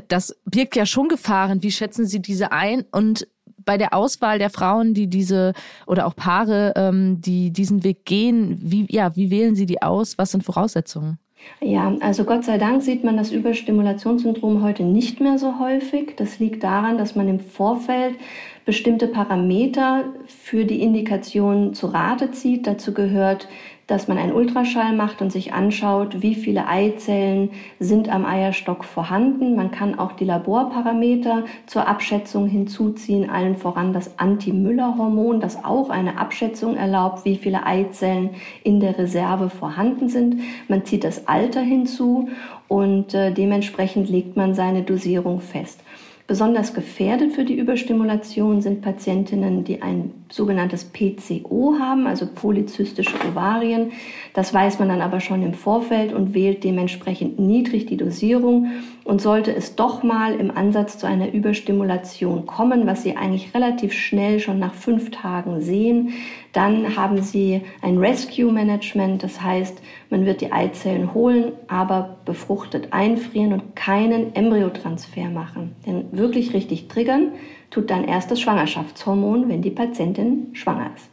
Das 0.08 0.36
birgt 0.44 0.76
ja 0.76 0.86
schon 0.86 1.08
Gefahren. 1.08 1.62
Wie 1.62 1.72
schätzen 1.72 2.06
Sie 2.06 2.22
diese 2.22 2.52
ein? 2.52 2.84
Und 2.90 3.26
bei 3.64 3.78
der 3.78 3.94
Auswahl 3.94 4.38
der 4.38 4.50
Frauen, 4.50 4.94
die 4.94 5.08
diese 5.08 5.52
oder 5.86 6.06
auch 6.06 6.16
Paare, 6.16 6.72
ähm, 6.76 7.20
die 7.20 7.50
diesen 7.52 7.84
Weg 7.84 8.04
gehen, 8.04 8.58
wie, 8.60 8.86
ja, 8.90 9.14
wie 9.16 9.30
wählen 9.30 9.54
Sie 9.54 9.66
die 9.66 9.82
aus? 9.82 10.18
Was 10.18 10.32
sind 10.32 10.44
Voraussetzungen? 10.44 11.18
Ja, 11.61 11.96
also 12.00 12.25
Gott 12.25 12.44
sei 12.44 12.58
Dank 12.58 12.82
sieht 12.82 13.04
man 13.04 13.16
das 13.16 13.30
Überstimulationssyndrom 13.30 14.62
heute 14.62 14.82
nicht 14.82 15.20
mehr 15.20 15.38
so 15.38 15.61
häufig. 15.61 16.14
Das 16.16 16.40
liegt 16.40 16.64
daran, 16.64 16.99
dass 16.99 17.14
man 17.14 17.28
im 17.28 17.38
Vorfeld 17.38 18.16
bestimmte 18.64 19.06
Parameter 19.06 20.04
für 20.26 20.64
die 20.64 20.82
Indikation 20.82 21.72
zu 21.72 21.87
Rate 21.87 22.32
zieht. 22.32 22.66
Dazu 22.66 22.92
gehört, 22.92 23.49
dass 23.86 24.08
man 24.08 24.18
einen 24.18 24.32
Ultraschall 24.32 24.94
macht 24.94 25.22
und 25.22 25.30
sich 25.30 25.52
anschaut, 25.52 26.22
wie 26.22 26.34
viele 26.34 26.68
Eizellen 26.68 27.50
sind 27.78 28.08
am 28.08 28.24
Eierstock 28.24 28.84
vorhanden. 28.84 29.56
Man 29.56 29.70
kann 29.70 29.98
auch 29.98 30.12
die 30.12 30.24
Laborparameter 30.24 31.44
zur 31.66 31.86
Abschätzung 31.86 32.46
hinzuziehen, 32.46 33.28
allen 33.28 33.56
voran 33.56 33.92
das 33.92 34.18
Anti-Müller-Hormon, 34.18 35.40
das 35.40 35.64
auch 35.64 35.90
eine 35.90 36.18
Abschätzung 36.18 36.76
erlaubt, 36.76 37.24
wie 37.24 37.36
viele 37.36 37.66
Eizellen 37.66 38.30
in 38.62 38.80
der 38.80 38.98
Reserve 38.98 39.50
vorhanden 39.50 40.08
sind. 40.08 40.40
Man 40.68 40.84
zieht 40.84 41.04
das 41.04 41.26
Alter 41.26 41.60
hinzu 41.60 42.28
und 42.68 43.12
äh, 43.12 43.32
dementsprechend 43.32 44.08
legt 44.08 44.36
man 44.36 44.54
seine 44.54 44.82
Dosierung 44.82 45.40
fest. 45.40 45.82
Besonders 46.26 46.72
gefährdet 46.72 47.32
für 47.32 47.44
die 47.44 47.58
Überstimulation 47.58 48.62
sind 48.62 48.80
Patientinnen, 48.80 49.64
die 49.64 49.82
ein 49.82 50.12
sogenanntes 50.30 50.84
PCO 50.84 51.74
haben, 51.78 52.06
also 52.06 52.26
polyzystische 52.26 53.16
Ovarien. 53.28 53.92
Das 54.32 54.54
weiß 54.54 54.78
man 54.78 54.88
dann 54.88 55.00
aber 55.00 55.20
schon 55.20 55.42
im 55.42 55.52
Vorfeld 55.52 56.12
und 56.12 56.32
wählt 56.32 56.62
dementsprechend 56.62 57.40
niedrig 57.40 57.86
die 57.86 57.96
Dosierung. 57.96 58.70
Und 59.04 59.21
sollte 59.21 59.54
es 59.54 59.75
doch 59.75 60.02
mal 60.02 60.35
im 60.35 60.50
Ansatz 60.50 60.99
zu 60.99 61.06
einer 61.06 61.32
Überstimulation 61.32 62.47
kommen, 62.47 62.87
was 62.87 63.02
Sie 63.02 63.16
eigentlich 63.16 63.54
relativ 63.54 63.92
schnell 63.92 64.38
schon 64.40 64.59
nach 64.59 64.75
fünf 64.75 65.11
Tagen 65.11 65.61
sehen, 65.61 66.12
dann 66.52 66.97
haben 66.97 67.21
Sie 67.21 67.62
ein 67.80 67.99
Rescue 67.99 68.52
Management. 68.52 69.23
Das 69.23 69.42
heißt, 69.42 69.82
man 70.11 70.26
wird 70.26 70.40
die 70.40 70.52
Eizellen 70.52 71.14
holen, 71.14 71.52
aber 71.68 72.16
befruchtet 72.25 72.92
einfrieren 72.92 73.52
und 73.52 73.76
keinen 73.76 74.35
Embryotransfer 74.35 75.28
machen. 75.28 75.75
Denn 75.87 76.06
wirklich 76.12 76.54
richtig 76.54 76.88
triggern 76.88 77.32
tut 77.71 77.90
dann 77.90 78.04
erst 78.04 78.30
das 78.30 78.40
Schwangerschaftshormon, 78.40 79.49
wenn 79.49 79.62
die 79.62 79.71
Patientin 79.71 80.49
schwanger 80.52 80.90
ist. 80.94 81.12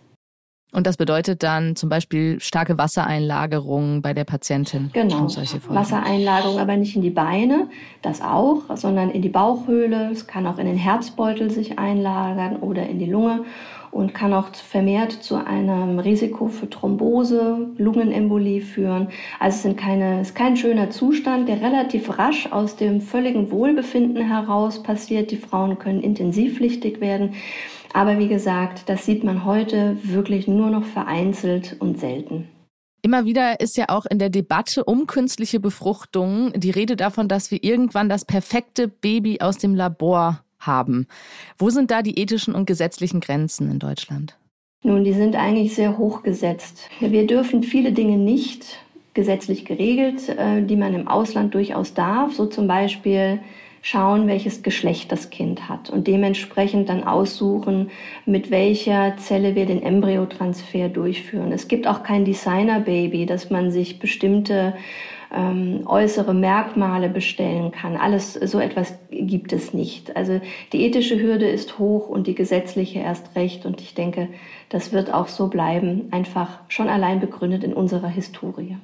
Und 0.71 0.85
das 0.85 0.97
bedeutet 0.97 1.41
dann 1.41 1.75
zum 1.75 1.89
Beispiel 1.89 2.39
starke 2.39 2.77
Wassereinlagerung 2.77 4.03
bei 4.03 4.13
der 4.13 4.23
Patientin. 4.23 4.91
Genau. 4.93 5.27
Wassereinlagerung 5.27 6.59
aber 6.59 6.77
nicht 6.77 6.95
in 6.95 7.01
die 7.01 7.09
Beine, 7.09 7.69
das 8.03 8.21
auch, 8.21 8.63
sondern 8.75 9.09
in 9.09 9.23
die 9.23 9.29
Bauchhöhle. 9.29 10.11
Es 10.11 10.27
kann 10.27 10.45
auch 10.45 10.59
in 10.59 10.67
den 10.67 10.77
Herzbeutel 10.77 11.49
sich 11.49 11.79
einlagern 11.79 12.57
oder 12.57 12.88
in 12.88 12.99
die 12.99 13.09
Lunge 13.09 13.45
und 13.91 14.13
kann 14.13 14.33
auch 14.33 14.53
vermehrt 14.53 15.11
zu 15.11 15.43
einem 15.43 15.97
Risiko 15.97 16.47
für 16.47 16.69
Thrombose, 16.69 17.69
Lungenembolie 17.77 18.61
führen. 18.61 19.07
Also 19.39 19.55
es 19.55 19.63
sind 19.63 19.77
keine, 19.77 20.21
ist 20.21 20.35
kein 20.35 20.55
schöner 20.55 20.91
Zustand, 20.91 21.49
der 21.49 21.61
relativ 21.61 22.17
rasch 22.19 22.51
aus 22.51 22.75
dem 22.75 23.01
völligen 23.01 23.49
Wohlbefinden 23.51 24.23
heraus 24.27 24.83
passiert. 24.83 25.31
Die 25.31 25.38
Frauen 25.38 25.79
können 25.79 26.01
intensivpflichtig 26.01 27.01
werden. 27.01 27.33
Aber 27.93 28.19
wie 28.19 28.27
gesagt, 28.27 28.88
das 28.88 29.05
sieht 29.05 29.24
man 29.24 29.46
heute 29.46 29.98
wirklich 30.03 30.48
nur 30.48 30.69
noch 30.69 30.86
vereinzelt 30.86 31.75
und 31.79 32.00
selten. 32.00 32.48
Immer 33.01 33.25
wieder 33.25 33.60
ist 33.62 33.77
ja 33.77 33.86
auch 33.88 34.05
in 34.05 34.19
der 34.19 34.29
Debatte 34.29 34.84
um 34.84 35.08
künstliche 35.08 35.60
Befruchtung 35.60 36.51
die 36.53 36.72
Rede 36.72 36.96
davon, 36.96 37.27
dass 37.27 37.50
wir 37.50 37.63
irgendwann 37.63 38.10
das 38.10 38.25
perfekte 38.25 38.88
Baby 38.88 39.39
aus 39.39 39.58
dem 39.58 39.74
Labor 39.74 40.43
haben. 40.60 41.08
Wo 41.58 41.69
sind 41.69 41.91
da 41.91 42.01
die 42.01 42.19
ethischen 42.19 42.53
und 42.53 42.65
gesetzlichen 42.65 43.22
Grenzen 43.22 43.72
in 43.72 43.79
Deutschland? 43.79 44.38
Nun, 44.84 45.03
die 45.03 45.13
sind 45.13 45.36
eigentlich 45.36 45.75
sehr 45.75 45.98
hoch 45.98 46.24
gesetzt. 46.24 46.89
Wir 47.00 47.25
dürfen 47.25 47.63
viele 47.63 47.93
Dinge 47.93 48.17
nicht 48.17 48.79
gesetzlich 49.13 49.65
geregelt, 49.65 50.29
äh, 50.29 50.62
die 50.62 50.75
man 50.75 50.93
im 50.93 51.08
Ausland 51.08 51.53
durchaus 51.53 51.93
darf. 51.93 52.34
So 52.34 52.46
zum 52.46 52.67
Beispiel 52.67 53.39
schauen, 53.81 54.27
welches 54.27 54.63
Geschlecht 54.63 55.12
das 55.12 55.29
Kind 55.29 55.69
hat 55.69 55.89
und 55.89 56.07
dementsprechend 56.07 56.89
dann 56.89 57.03
aussuchen, 57.03 57.89
mit 58.25 58.51
welcher 58.51 59.17
Zelle 59.17 59.55
wir 59.55 59.65
den 59.65 59.81
Embryotransfer 59.81 60.89
durchführen. 60.89 61.51
Es 61.51 61.67
gibt 61.67 61.88
auch 61.88 62.03
kein 62.03 62.25
Designer-Baby, 62.25 63.25
dass 63.25 63.50
man 63.50 63.71
sich 63.71 64.00
bestimmte 64.00 64.74
ähm, 65.31 65.83
äußere 65.86 66.33
Merkmale 66.33 67.09
bestellen 67.09 67.71
kann. 67.71 67.98
Alles 67.98 68.33
so 68.33 68.59
etwas 68.59 68.98
gibt 69.12 69.53
es 69.53 69.74
nicht. 69.74 70.15
Also 70.15 70.41
die 70.74 70.83
ethische 70.86 71.21
Hürde 71.21 71.48
ist 71.48 71.77
hoch 71.77 72.09
und 72.09 72.27
die 72.27 72.36
gesetzliche 72.36 73.00
erst 73.00 73.36
recht. 73.36 73.65
Und 73.65 73.81
ich 73.81 73.93
denke, 73.93 74.29
das 74.69 74.91
wird 74.91 75.13
auch 75.13 75.27
so 75.27 75.48
bleiben, 75.48 76.07
einfach 76.12 76.59
schon 76.67 76.89
allein 76.89 77.19
begründet 77.19 77.63
in 77.63 77.74
unserer 77.74 78.09
Historie. 78.09 78.77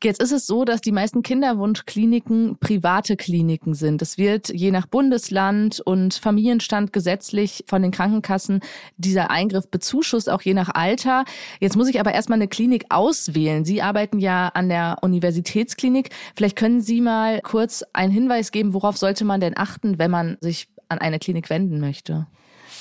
Jetzt 0.00 0.22
ist 0.22 0.30
es 0.30 0.46
so, 0.46 0.64
dass 0.64 0.80
die 0.80 0.92
meisten 0.92 1.24
Kinderwunschkliniken 1.24 2.56
private 2.60 3.16
Kliniken 3.16 3.74
sind. 3.74 4.00
Es 4.00 4.16
wird 4.16 4.48
je 4.48 4.70
nach 4.70 4.86
Bundesland 4.86 5.80
und 5.80 6.14
Familienstand 6.14 6.92
gesetzlich 6.92 7.64
von 7.66 7.82
den 7.82 7.90
Krankenkassen 7.90 8.60
dieser 8.96 9.32
Eingriff 9.32 9.68
bezuschusst, 9.68 10.30
auch 10.30 10.42
je 10.42 10.54
nach 10.54 10.72
Alter. 10.72 11.24
Jetzt 11.58 11.76
muss 11.76 11.88
ich 11.88 11.98
aber 11.98 12.14
erstmal 12.14 12.38
eine 12.38 12.46
Klinik 12.46 12.84
auswählen. 12.90 13.64
Sie 13.64 13.82
arbeiten 13.82 14.20
ja 14.20 14.46
an 14.48 14.68
der 14.68 14.98
Universitätsklinik. 15.02 16.10
Vielleicht 16.36 16.54
können 16.54 16.80
Sie 16.80 17.00
mal 17.00 17.40
kurz 17.40 17.84
einen 17.92 18.12
Hinweis 18.12 18.52
geben, 18.52 18.74
worauf 18.74 18.96
sollte 18.96 19.24
man 19.24 19.40
denn 19.40 19.58
achten, 19.58 19.98
wenn 19.98 20.12
man 20.12 20.38
sich 20.40 20.68
an 20.88 20.98
eine 20.98 21.18
Klinik 21.18 21.50
wenden 21.50 21.80
möchte? 21.80 22.28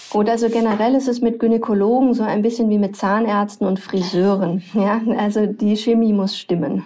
Gut, 0.10 0.30
also 0.30 0.48
generell 0.48 0.96
ist 0.96 1.10
es 1.10 1.20
mit 1.20 1.38
Gynäkologen 1.38 2.14
so 2.14 2.24
ein 2.24 2.42
bisschen 2.42 2.70
wie 2.70 2.78
mit 2.78 2.96
Zahnärzten 2.96 3.68
und 3.68 3.80
Friseuren. 3.80 4.64
Ja, 4.74 5.02
also 5.18 5.46
die 5.46 5.76
Chemie 5.76 6.14
muss 6.14 6.38
stimmen. 6.38 6.86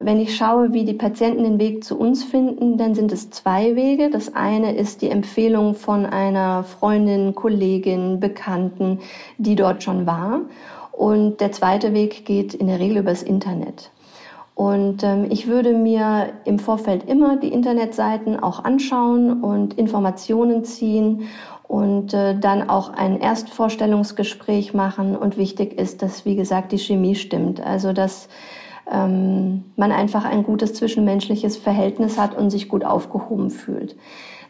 Wenn 0.00 0.18
ich 0.18 0.34
schaue, 0.36 0.72
wie 0.72 0.84
die 0.84 0.94
Patienten 0.94 1.42
den 1.42 1.58
Weg 1.58 1.84
zu 1.84 1.98
uns 1.98 2.24
finden, 2.24 2.78
dann 2.78 2.94
sind 2.94 3.12
es 3.12 3.30
zwei 3.30 3.76
Wege. 3.76 4.10
Das 4.10 4.34
eine 4.34 4.76
ist 4.76 5.02
die 5.02 5.10
Empfehlung 5.10 5.74
von 5.74 6.06
einer 6.06 6.64
Freundin, 6.64 7.34
Kollegin, 7.34 8.18
Bekannten, 8.18 9.00
die 9.36 9.56
dort 9.56 9.82
schon 9.82 10.06
war. 10.06 10.42
Und 10.92 11.40
der 11.40 11.52
zweite 11.52 11.92
Weg 11.92 12.24
geht 12.24 12.54
in 12.54 12.68
der 12.68 12.78
Regel 12.78 12.98
übers 12.98 13.22
Internet. 13.22 13.90
Und 14.54 15.04
ähm, 15.04 15.26
ich 15.30 15.46
würde 15.46 15.72
mir 15.72 16.32
im 16.44 16.58
Vorfeld 16.58 17.08
immer 17.08 17.36
die 17.36 17.52
Internetseiten 17.52 18.40
auch 18.40 18.64
anschauen 18.64 19.42
und 19.42 19.74
Informationen 19.74 20.64
ziehen 20.64 21.28
und 21.68 22.14
äh, 22.14 22.36
dann 22.36 22.68
auch 22.68 22.94
ein 22.94 23.20
Erstvorstellungsgespräch 23.20 24.74
machen. 24.74 25.14
Und 25.14 25.36
wichtig 25.36 25.78
ist, 25.78 26.02
dass, 26.02 26.24
wie 26.24 26.34
gesagt, 26.34 26.72
die 26.72 26.78
Chemie 26.78 27.14
stimmt. 27.14 27.60
Also, 27.60 27.92
dass 27.92 28.28
ähm, 28.90 29.64
man 29.76 29.92
einfach 29.92 30.24
ein 30.24 30.42
gutes 30.42 30.74
zwischenmenschliches 30.74 31.58
Verhältnis 31.58 32.18
hat 32.18 32.36
und 32.36 32.50
sich 32.50 32.68
gut 32.68 32.84
aufgehoben 32.84 33.50
fühlt. 33.50 33.96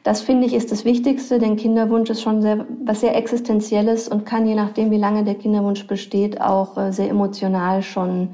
Das 0.05 0.21
finde 0.23 0.47
ich 0.47 0.55
ist 0.55 0.71
das 0.71 0.85
Wichtigste, 0.85 1.41
denn 1.41 1.57
Kinderwunsch 1.57 2.09
ist 2.09 2.23
schon 2.23 2.41
sehr, 2.41 2.67
was 2.85 3.01
sehr 3.01 3.17
Existenzielles 3.17 4.09
und 4.09 4.25
kann 4.25 4.47
je 4.47 4.55
nachdem, 4.55 4.93
wie 4.93 4.97
lange 4.97 5.25
der 5.25 5.35
Kinderwunsch 5.35 5.87
besteht, 5.89 6.41
auch 6.41 6.79
äh, 6.79 6.93
sehr 6.93 7.11
emotional 7.11 7.83
schon 7.83 8.31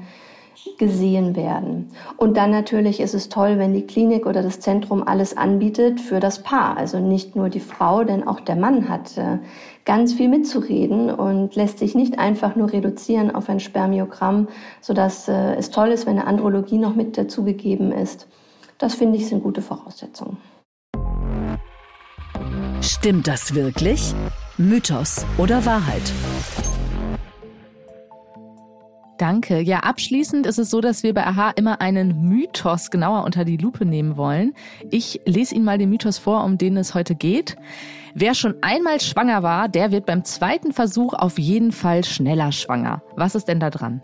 gesehen 0.77 1.35
werden. 1.35 1.91
Und 2.17 2.37
dann 2.37 2.51
natürlich 2.51 2.99
ist 2.99 3.13
es 3.13 3.29
toll, 3.29 3.57
wenn 3.57 3.73
die 3.73 3.85
Klinik 3.85 4.25
oder 4.25 4.41
das 4.41 4.59
Zentrum 4.59 5.03
alles 5.03 5.37
anbietet 5.37 6.01
für 6.01 6.19
das 6.19 6.43
Paar. 6.43 6.77
Also 6.77 6.99
nicht 6.99 7.35
nur 7.35 7.49
die 7.49 7.59
Frau, 7.59 8.03
denn 8.03 8.27
auch 8.27 8.39
der 8.39 8.55
Mann 8.55 8.89
hat 8.89 9.17
äh, 9.17 9.39
ganz 9.85 10.13
viel 10.13 10.29
mitzureden 10.29 11.09
und 11.09 11.55
lässt 11.55 11.79
sich 11.79 11.95
nicht 11.95 12.19
einfach 12.19 12.55
nur 12.55 12.73
reduzieren 12.73 13.33
auf 13.33 13.49
ein 13.49 13.59
Spermiogramm, 13.59 14.47
sodass 14.81 15.27
äh, 15.27 15.55
es 15.55 15.69
toll 15.69 15.89
ist, 15.89 16.05
wenn 16.05 16.17
eine 16.17 16.27
Andrologie 16.27 16.77
noch 16.77 16.95
mit 16.95 17.17
dazugegeben 17.17 17.91
ist. 17.91 18.27
Das 18.77 18.95
finde 18.95 19.17
ich 19.17 19.27
sind 19.27 19.43
gute 19.43 19.61
Voraussetzungen. 19.61 20.37
Stimmt 22.81 23.27
das 23.27 23.55
wirklich? 23.55 24.13
Mythos 24.57 25.25
oder 25.37 25.65
Wahrheit? 25.65 26.03
Danke. 29.17 29.61
Ja, 29.61 29.79
abschließend 29.79 30.45
ist 30.45 30.59
es 30.59 30.69
so, 30.69 30.81
dass 30.81 31.03
wir 31.03 31.13
bei 31.13 31.25
AHA 31.25 31.51
immer 31.51 31.79
einen 31.79 32.27
Mythos 32.27 32.91
genauer 32.91 33.23
unter 33.23 33.45
die 33.45 33.57
Lupe 33.57 33.85
nehmen 33.85 34.17
wollen. 34.17 34.53
Ich 34.91 35.21
lese 35.25 35.55
Ihnen 35.55 35.63
mal 35.63 35.77
den 35.77 35.89
Mythos 35.89 36.17
vor, 36.17 36.43
um 36.43 36.57
den 36.57 36.75
es 36.75 36.93
heute 36.93 37.15
geht. 37.15 37.55
Wer 38.13 38.33
schon 38.33 38.55
einmal 38.61 38.99
schwanger 38.99 39.43
war, 39.43 39.69
der 39.69 39.91
wird 39.91 40.05
beim 40.05 40.23
zweiten 40.23 40.73
Versuch 40.73 41.13
auf 41.13 41.39
jeden 41.39 41.71
Fall 41.71 42.03
schneller 42.03 42.51
schwanger. 42.51 43.01
Was 43.15 43.35
ist 43.35 43.47
denn 43.47 43.59
da 43.59 43.69
dran? 43.69 44.01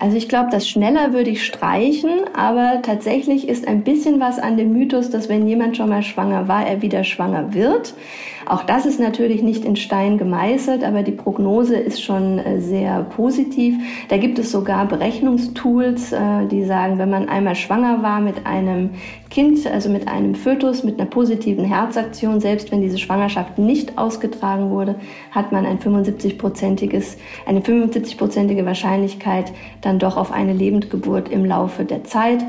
Also 0.00 0.16
ich 0.16 0.30
glaube, 0.30 0.48
das 0.50 0.66
schneller 0.66 1.12
würde 1.12 1.28
ich 1.28 1.44
streichen, 1.44 2.22
aber 2.34 2.80
tatsächlich 2.80 3.46
ist 3.46 3.68
ein 3.68 3.84
bisschen 3.84 4.18
was 4.18 4.38
an 4.38 4.56
dem 4.56 4.72
Mythos, 4.72 5.10
dass 5.10 5.28
wenn 5.28 5.46
jemand 5.46 5.76
schon 5.76 5.90
mal 5.90 6.02
schwanger 6.02 6.48
war, 6.48 6.66
er 6.66 6.80
wieder 6.80 7.04
schwanger 7.04 7.52
wird. 7.52 7.92
Auch 8.46 8.62
das 8.62 8.86
ist 8.86 8.98
natürlich 8.98 9.42
nicht 9.42 9.62
in 9.66 9.76
Stein 9.76 10.16
gemeißelt, 10.16 10.84
aber 10.84 11.02
die 11.02 11.12
Prognose 11.12 11.76
ist 11.76 12.02
schon 12.02 12.38
äh, 12.38 12.60
sehr 12.60 13.02
positiv. 13.02 13.76
Da 14.08 14.16
gibt 14.16 14.38
es 14.38 14.50
sogar 14.50 14.88
Berechnungstools, 14.88 16.12
äh, 16.12 16.46
die 16.50 16.64
sagen, 16.64 16.98
wenn 16.98 17.10
man 17.10 17.28
einmal 17.28 17.54
schwanger 17.54 18.02
war 18.02 18.20
mit 18.20 18.46
einem 18.46 18.90
Kind, 19.30 19.64
also 19.66 19.88
mit 19.88 20.08
einem 20.08 20.34
Fötus, 20.34 20.82
mit 20.82 20.98
einer 20.98 21.08
positiven 21.08 21.64
Herzaktion, 21.64 22.40
selbst 22.40 22.72
wenn 22.72 22.82
diese 22.82 22.98
Schwangerschaft 22.98 23.58
nicht 23.58 23.96
ausgetragen 23.96 24.70
wurde, 24.70 24.96
hat 25.30 25.52
man 25.52 25.64
ein 25.66 25.78
75-prozentiges, 25.78 27.16
eine 27.46 27.60
75-prozentige 27.60 28.66
Wahrscheinlichkeit, 28.66 29.52
dann 29.82 30.00
doch 30.00 30.16
auf 30.16 30.32
eine 30.32 30.52
Lebendgeburt 30.52 31.28
im 31.28 31.44
Laufe 31.44 31.84
der 31.84 32.02
Zeit. 32.02 32.44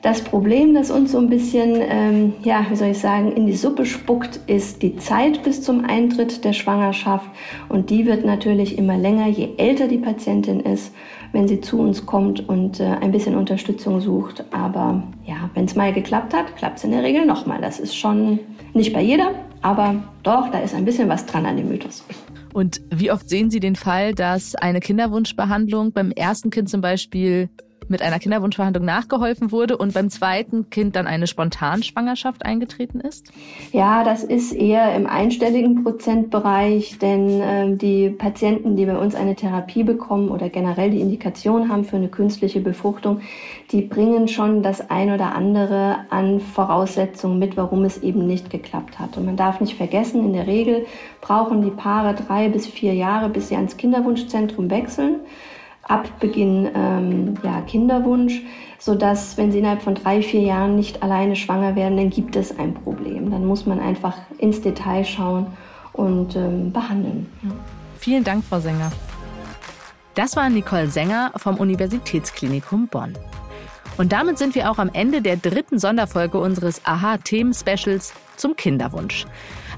Das 0.00 0.22
Problem, 0.22 0.74
das 0.74 0.90
uns 0.90 1.12
so 1.12 1.18
ein 1.18 1.28
bisschen, 1.28 1.76
ähm, 1.80 2.32
ja, 2.42 2.66
wie 2.68 2.74
soll 2.76 2.88
ich 2.88 2.98
sagen, 2.98 3.30
in 3.32 3.46
die 3.46 3.54
Suppe 3.54 3.86
spuckt, 3.86 4.40
ist 4.48 4.82
die 4.82 4.96
Zeit 4.96 5.44
bis 5.44 5.62
zum 5.62 5.84
Eintritt 5.84 6.44
der 6.44 6.54
Schwangerschaft. 6.54 7.30
Und 7.68 7.90
die 7.90 8.04
wird 8.04 8.24
natürlich 8.24 8.78
immer 8.78 8.96
länger, 8.96 9.28
je 9.28 9.50
älter 9.58 9.86
die 9.86 9.98
Patientin 9.98 10.58
ist, 10.58 10.92
wenn 11.32 11.48
sie 11.48 11.60
zu 11.60 11.80
uns 11.80 12.06
kommt 12.06 12.48
und 12.48 12.80
äh, 12.80 12.84
ein 12.84 13.10
bisschen 13.10 13.34
Unterstützung 13.34 14.00
sucht. 14.00 14.44
Aber 14.52 15.02
ja, 15.24 15.50
wenn 15.54 15.64
es 15.64 15.74
mal 15.74 15.92
geklappt 15.92 16.34
hat, 16.34 16.56
klappt 16.56 16.78
es 16.78 16.84
in 16.84 16.90
der 16.90 17.02
Regel 17.02 17.26
nochmal. 17.26 17.60
Das 17.60 17.80
ist 17.80 17.96
schon 17.96 18.38
nicht 18.74 18.92
bei 18.92 19.02
jeder, 19.02 19.34
aber 19.62 20.02
doch, 20.22 20.50
da 20.50 20.58
ist 20.58 20.74
ein 20.74 20.84
bisschen 20.84 21.08
was 21.08 21.26
dran 21.26 21.46
an 21.46 21.56
dem 21.56 21.68
Mythos. 21.68 22.04
Und 22.52 22.82
wie 22.90 23.10
oft 23.10 23.28
sehen 23.28 23.50
Sie 23.50 23.60
den 23.60 23.76
Fall, 23.76 24.14
dass 24.14 24.54
eine 24.54 24.80
Kinderwunschbehandlung 24.80 25.92
beim 25.92 26.10
ersten 26.10 26.50
Kind 26.50 26.68
zum 26.68 26.82
Beispiel 26.82 27.48
mit 27.88 28.02
einer 28.02 28.18
Kinderwunschverhandlung 28.18 28.84
nachgeholfen 28.84 29.52
wurde 29.52 29.76
und 29.76 29.94
beim 29.94 30.10
zweiten 30.10 30.70
Kind 30.70 30.96
dann 30.96 31.06
eine 31.06 31.26
Spontanschwangerschaft 31.26 32.44
eingetreten 32.44 33.00
ist? 33.00 33.32
Ja, 33.72 34.04
das 34.04 34.24
ist 34.24 34.52
eher 34.52 34.94
im 34.94 35.06
einstelligen 35.06 35.82
Prozentbereich, 35.82 36.98
denn 36.98 37.40
äh, 37.40 37.76
die 37.76 38.10
Patienten, 38.10 38.76
die 38.76 38.86
bei 38.86 38.96
uns 38.96 39.14
eine 39.14 39.34
Therapie 39.34 39.82
bekommen 39.82 40.28
oder 40.28 40.48
generell 40.48 40.90
die 40.90 41.00
Indikation 41.00 41.68
haben 41.68 41.84
für 41.84 41.96
eine 41.96 42.08
künstliche 42.08 42.60
Befruchtung, 42.60 43.20
die 43.70 43.82
bringen 43.82 44.28
schon 44.28 44.62
das 44.62 44.90
ein 44.90 45.12
oder 45.12 45.34
andere 45.34 45.96
an 46.10 46.40
Voraussetzungen 46.40 47.38
mit, 47.38 47.56
warum 47.56 47.84
es 47.84 48.02
eben 48.02 48.26
nicht 48.26 48.50
geklappt 48.50 48.98
hat. 48.98 49.16
Und 49.16 49.26
man 49.26 49.36
darf 49.36 49.60
nicht 49.60 49.76
vergessen, 49.76 50.24
in 50.24 50.32
der 50.32 50.46
Regel 50.46 50.86
brauchen 51.20 51.62
die 51.62 51.70
Paare 51.70 52.14
drei 52.14 52.48
bis 52.48 52.66
vier 52.66 52.94
Jahre, 52.94 53.28
bis 53.28 53.48
sie 53.48 53.56
ans 53.56 53.76
Kinderwunschzentrum 53.76 54.70
wechseln 54.70 55.20
ab 55.82 56.08
Beginn 56.20 56.70
ähm, 56.74 57.34
ja, 57.42 57.60
Kinderwunsch, 57.62 58.40
sodass, 58.78 59.36
wenn 59.36 59.52
sie 59.52 59.58
innerhalb 59.58 59.82
von 59.82 59.94
drei, 59.94 60.22
vier 60.22 60.42
Jahren 60.42 60.76
nicht 60.76 61.02
alleine 61.02 61.36
schwanger 61.36 61.76
werden, 61.76 61.96
dann 61.96 62.10
gibt 62.10 62.36
es 62.36 62.58
ein 62.58 62.74
Problem. 62.74 63.30
Dann 63.30 63.46
muss 63.46 63.66
man 63.66 63.80
einfach 63.80 64.16
ins 64.38 64.60
Detail 64.60 65.04
schauen 65.04 65.46
und 65.92 66.36
ähm, 66.36 66.72
behandeln. 66.72 67.26
Ja. 67.42 67.50
Vielen 67.98 68.24
Dank, 68.24 68.44
Frau 68.44 68.60
Sänger. 68.60 68.90
Das 70.14 70.36
war 70.36 70.50
Nicole 70.50 70.88
Sänger 70.88 71.32
vom 71.36 71.56
Universitätsklinikum 71.56 72.88
Bonn. 72.88 73.14
Und 73.98 74.12
damit 74.12 74.38
sind 74.38 74.54
wir 74.54 74.70
auch 74.70 74.78
am 74.78 74.90
Ende 74.92 75.22
der 75.22 75.36
dritten 75.36 75.78
Sonderfolge 75.78 76.38
unseres 76.38 76.80
AHA-Themen-Specials 76.84 78.14
zum 78.36 78.56
Kinderwunsch. 78.56 79.26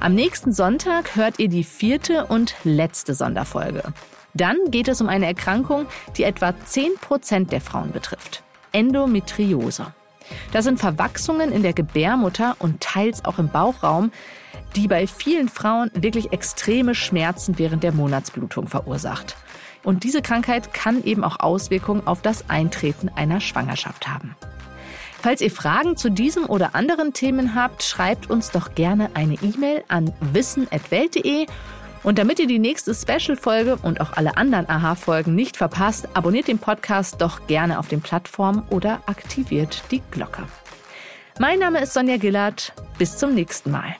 Am 0.01 0.15
nächsten 0.15 0.53
Sonntag 0.53 1.17
hört 1.17 1.39
ihr 1.39 1.49
die 1.49 1.65
vierte 1.65 2.27
und 2.27 2.55
letzte 2.65 3.15
Sonderfolge. 3.15 3.83
Dann 4.35 4.57
geht 4.71 4.89
es 4.89 5.01
um 5.01 5.09
eine 5.09 5.27
Erkrankung, 5.27 5.87
die 6.17 6.25
etwa 6.25 6.55
10 6.65 6.97
Prozent 7.01 7.53
der 7.53 7.61
Frauen 7.61 7.93
betrifft. 7.93 8.43
Endometriose. 8.73 9.95
Das 10.53 10.65
sind 10.65 10.81
Verwachsungen 10.81 11.53
in 11.53 11.63
der 11.63 11.73
Gebärmutter 11.73 12.57
und 12.59 12.81
teils 12.81 13.25
auch 13.25 13.39
im 13.39 13.49
Bauchraum, 13.49 14.11
die 14.75 14.89
bei 14.89 15.07
vielen 15.07 15.49
Frauen 15.49 15.91
wirklich 15.95 16.33
extreme 16.33 16.95
Schmerzen 16.95 17.59
während 17.59 17.83
der 17.83 17.93
Monatsblutung 17.93 18.67
verursacht. 18.67 19.37
Und 19.85 20.03
diese 20.03 20.23
Krankheit 20.23 20.73
kann 20.73 21.05
eben 21.05 21.23
auch 21.23 21.41
Auswirkungen 21.41 22.07
auf 22.07 22.23
das 22.23 22.49
Eintreten 22.49 23.11
einer 23.15 23.41
Schwangerschaft 23.41 24.09
haben. 24.09 24.35
Falls 25.21 25.41
ihr 25.41 25.51
Fragen 25.51 25.97
zu 25.97 26.11
diesem 26.11 26.47
oder 26.47 26.75
anderen 26.75 27.13
Themen 27.13 27.55
habt, 27.55 27.83
schreibt 27.83 28.29
uns 28.29 28.51
doch 28.51 28.75
gerne 28.75 29.11
eine 29.15 29.35
E-Mail 29.35 29.85
an 29.89 30.13
wissen.welt.de 30.21 31.47
und 32.05 32.19
damit 32.19 32.39
ihr 32.39 32.47
die 32.47 32.61
nächste 32.61 32.95
Special-Folge 32.95 33.79
und 33.83 34.01
auch 34.01 34.13
alle 34.13 34.37
anderen 34.37 34.69
AHA-Folgen 34.69 35.35
nicht 35.35 35.57
verpasst, 35.57 36.09
abonniert 36.15 36.47
den 36.47 36.59
Podcast 36.59 37.21
doch 37.21 37.47
gerne 37.49 37.79
auf 37.79 37.89
den 37.89 38.01
Plattformen 38.01 38.63
oder 38.71 39.03
aktiviert 39.07 39.83
die 39.91 40.03
Glocke. 40.13 40.45
Mein 41.41 41.59
Name 41.59 41.81
ist 41.83 41.95
Sonja 41.95 42.19
Gillard. 42.19 42.73
Bis 42.99 43.17
zum 43.17 43.35
nächsten 43.35 43.73
Mal. 43.73 43.97